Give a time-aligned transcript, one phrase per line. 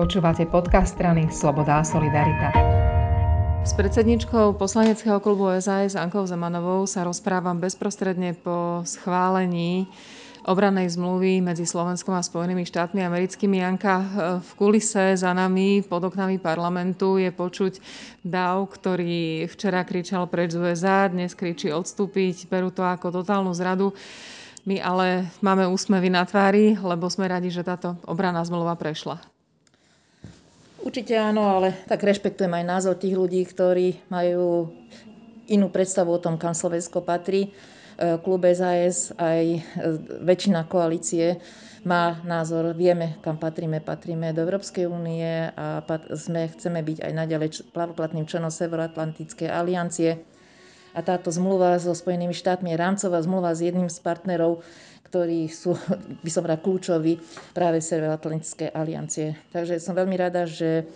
[0.00, 2.48] Počúvate podcast strany Sloboda a Solidarita.
[3.68, 9.84] S predsedničkou poslaneckého klubu SAS Ankou Zemanovou sa rozprávam bezprostredne po schválení
[10.48, 13.60] obranej zmluvy medzi Slovenskom a Spojenými štátmi americkými.
[13.60, 14.00] Janka,
[14.40, 17.84] v kulise za nami, pod oknami parlamentu je počuť
[18.24, 23.92] DAV, ktorý včera kričal preč z USA, dnes kričí odstúpiť, berú to ako totálnu zradu.
[24.64, 29.39] My ale máme úsmevy na tvári, lebo sme radi, že táto obraná zmluva prešla.
[30.80, 34.72] Určite áno, ale tak rešpektujem aj názor tých ľudí, ktorí majú
[35.52, 37.52] inú predstavu o tom, kam Slovensko patrí.
[38.00, 39.60] E, klub SAS aj e,
[40.24, 41.36] väčšina koalície
[41.84, 43.84] má názor, vieme, kam patríme.
[43.84, 45.84] Patríme do Európskej únie a
[46.16, 50.20] sme, chceme byť aj naďalej plavoplatným členom Severoatlantickej aliancie.
[50.96, 54.64] A táto zmluva so Spojenými štátmi je rámcová zmluva s jedným z partnerov
[55.10, 55.74] ktorí sú,
[56.24, 57.18] by som rád, kľúčoví
[57.52, 59.34] práve Severoatlantické aliancie.
[59.50, 60.86] Takže som veľmi rada, že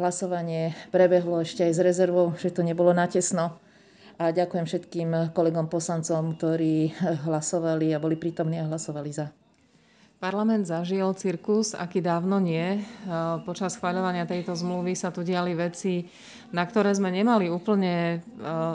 [0.00, 3.60] hlasovanie prebehlo ešte aj s rezervou, že to nebolo natesno.
[4.18, 6.90] A ďakujem všetkým kolegom poslancom, ktorí
[7.28, 9.30] hlasovali a boli prítomní a hlasovali za.
[10.18, 12.82] Parlament zažil cirkus, aký dávno nie.
[13.46, 16.10] Počas schváľovania tejto zmluvy sa tu diali veci,
[16.50, 18.26] na ktoré sme nemali úplne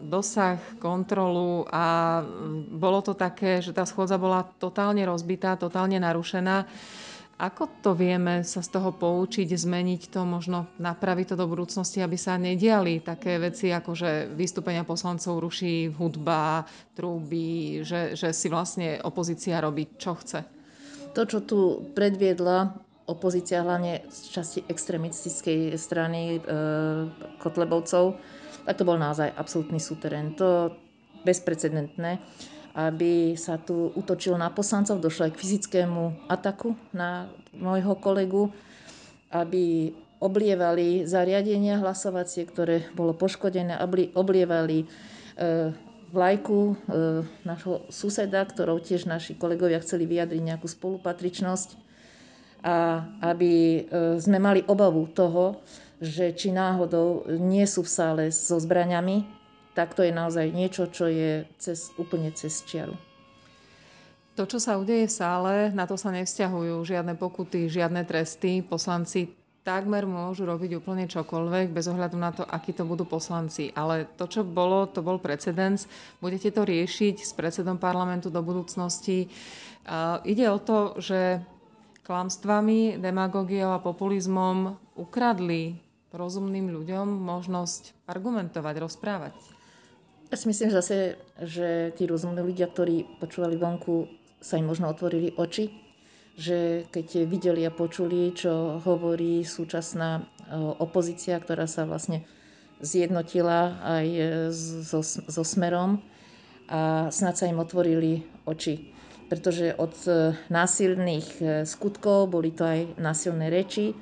[0.00, 2.24] dosah, kontrolu a
[2.72, 6.64] bolo to také, že tá schôdza bola totálne rozbitá, totálne narušená.
[7.36, 12.16] Ako to vieme sa z toho poučiť, zmeniť to, možno napraviť to do budúcnosti, aby
[12.16, 16.64] sa nediali také veci, ako že vystúpenia poslancov ruší hudba,
[16.96, 20.55] trúby, že, že si vlastne opozícia robí, čo chce?
[21.16, 22.76] To, čo tu predviedla
[23.08, 26.38] opozícia, hlavne z časti extremistickej strany e,
[27.40, 28.20] Kotlebovcov,
[28.68, 30.36] tak to bol naozaj absolútny súterén.
[30.36, 30.76] To
[31.24, 32.20] bezprecedentné,
[32.76, 38.52] aby sa tu utočilo na poslancov, došlo aj k fyzickému ataku na môjho kolegu,
[39.32, 43.80] aby oblievali zariadenia hlasovacie, ktoré bolo poškodené,
[44.12, 44.86] oblievali e,
[46.10, 46.74] vlajku e,
[47.42, 51.68] našho suseda, ktorou tiež naši kolegovia chceli vyjadriť nejakú spolupatričnosť
[52.66, 53.80] a aby e,
[54.18, 55.62] sme mali obavu toho,
[56.02, 59.24] že či náhodou nie sú v sále so zbraniami,
[59.72, 62.96] tak to je naozaj niečo, čo je cez, úplne cez čiaru.
[64.36, 68.60] To, čo sa udeje v sále, na to sa nevzťahujú žiadne pokuty, žiadne tresty.
[68.60, 69.32] Poslanci
[69.66, 73.74] takmer môžu robiť úplne čokoľvek, bez ohľadu na to, akí to budú poslanci.
[73.74, 75.90] Ale to, čo bolo, to bol precedens.
[76.22, 79.26] Budete to riešiť s predsedom parlamentu do budúcnosti.
[79.82, 81.42] Uh, ide o to, že
[82.06, 85.82] klamstvami, demagógiou a populizmom ukradli
[86.14, 89.34] rozumným ľuďom možnosť argumentovať, rozprávať.
[90.30, 94.06] Ja si myslím zase, že tí rozumní ľudia, ktorí počúvali vonku,
[94.38, 95.85] sa im možno otvorili oči
[96.36, 100.22] že keď videli a počuli, čo hovorí súčasná e,
[100.84, 102.28] opozícia, ktorá sa vlastne
[102.84, 104.06] zjednotila aj
[104.84, 106.04] so, so Smerom
[106.68, 108.92] a snad sa im otvorili oči.
[109.32, 113.96] Pretože od e, násilných e, skutkov boli to aj násilné reči.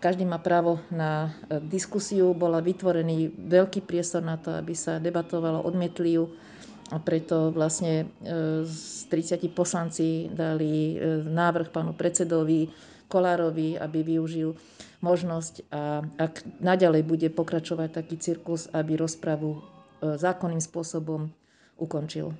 [0.00, 1.36] Každý má právo na
[1.68, 2.32] diskusiu.
[2.32, 6.32] Bola vytvorený veľký priestor na to, aby sa debatovalo, odmietli ju
[6.88, 12.68] a preto vlastne e, z 30 poslanci dali e, návrh pánu predsedovi
[13.08, 14.56] Kolárovi, aby využil
[15.04, 19.60] možnosť a ak naďalej bude pokračovať taký cirkus, aby rozpravu
[20.00, 21.28] e, zákonným spôsobom
[21.76, 22.32] ukončil.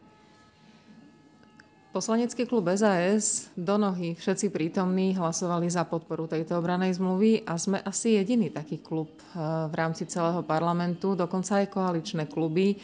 [1.88, 7.80] Poslanecký klub SAS do nohy všetci prítomní hlasovali za podporu tejto obranej zmluvy a sme
[7.80, 12.76] asi jediný taký klub v rámci celého parlamentu, dokonca aj koaličné kluby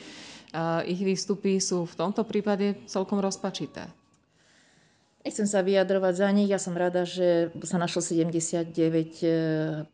[0.87, 3.91] ich výstupy sú v tomto prípade celkom rozpačité.
[5.25, 6.53] Nechcem sa vyjadrovať za nich.
[6.53, 9.29] Ja som rada, že sa našlo 79 e,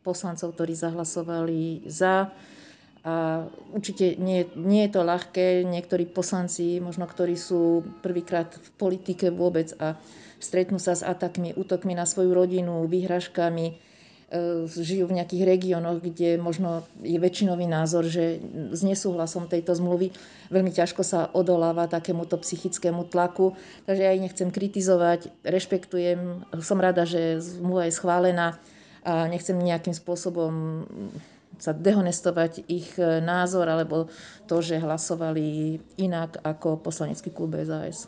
[0.03, 2.35] poslancov, ktorí zahlasovali za.
[3.01, 5.63] A určite nie, nie je to ľahké.
[5.63, 9.95] Niektorí poslanci, možno ktorí sú prvýkrát v politike vôbec a
[10.43, 14.00] stretnú sa s atakmi, útokmi na svoju rodinu, výhražkami, E,
[14.71, 18.39] žijú v nejakých regiónoch, kde možno je väčšinový názor, že
[18.71, 20.15] s nesúhlasom tejto zmluvy
[20.47, 23.51] veľmi ťažko sa odoláva takémuto psychickému tlaku.
[23.83, 28.55] Takže ja ich nechcem kritizovať, rešpektujem, som rada, že zmluva je schválená
[29.03, 30.87] a nechcem nejakým spôsobom
[31.59, 34.07] sa dehonestovať ich názor alebo
[34.47, 38.07] to, že hlasovali inak ako poslanecký klub SAS.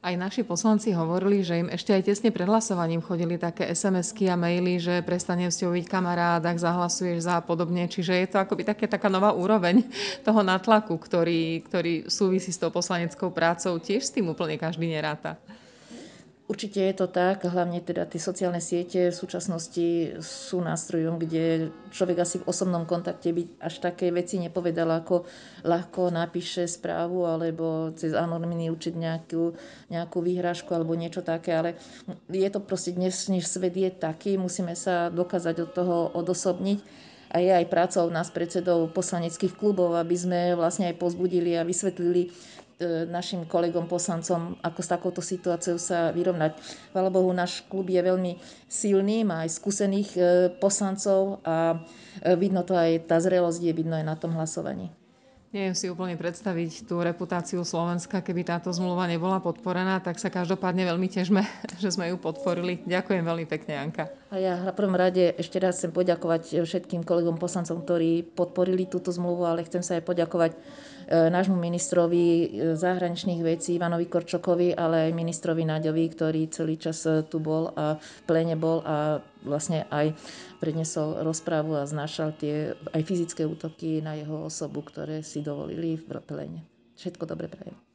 [0.00, 4.36] Aj naši poslanci hovorili, že im ešte aj tesne pred hlasovaním chodili také SMS-ky a
[4.36, 7.84] maily, že prestane s byť kamarád, ak zahlasuješ za a podobne.
[7.84, 9.84] Čiže je to akoby také, taká nová úroveň
[10.26, 13.76] toho natlaku, ktorý, ktorý súvisí s tou poslaneckou prácou.
[13.76, 15.36] Tiež s tým úplne každý neráta.
[16.50, 22.26] Určite je to tak, hlavne teda tie sociálne siete v súčasnosti sú nástrojom, kde človek
[22.26, 25.30] asi v osobnom kontakte by až také veci nepovedal, ako
[25.62, 29.54] ľahko napíše správu alebo cez anonymný určiť nejakú,
[29.94, 31.78] nejakú výhražku alebo niečo také, ale
[32.26, 37.06] je to proste dnes, než svet je taký, musíme sa dokázať od toho odosobniť.
[37.30, 42.34] A je aj prácou nás predsedov poslaneckých klubov, aby sme vlastne aj pozbudili a vysvetlili
[43.08, 46.56] našim kolegom poslancom, ako s takouto situáciou sa vyrovnať.
[46.92, 50.20] Chvala Bohu, náš klub je veľmi silný, má aj skúsených e,
[50.56, 51.76] poslancov a
[52.24, 54.88] e, vidno to aj, tá zrelosť je vidno aj na tom hlasovaní.
[55.50, 60.86] Neviem si úplne predstaviť tú reputáciu Slovenska, keby táto zmluva nebola podporená, tak sa každopádne
[60.86, 61.42] veľmi težme,
[61.82, 62.80] že sme ju podporili.
[62.86, 64.14] Ďakujem veľmi pekne, Janka.
[64.30, 69.10] A ja na prvom rade ešte raz chcem poďakovať všetkým kolegom poslancom, ktorí podporili túto
[69.10, 70.54] zmluvu, ale chcem sa aj poďakovať
[70.99, 72.46] E, nášmu ministrovi e,
[72.78, 77.98] zahraničných vecí Ivanovi Korčokovi, ale aj ministrovi Naďovi, ktorý celý čas e, tu bol a
[78.30, 80.14] plene bol a vlastne aj
[80.62, 86.22] prednesol rozprávu a znášal tie aj fyzické útoky na jeho osobu, ktoré si dovolili v
[86.22, 86.62] plene.
[86.94, 87.89] Všetko dobre prajem.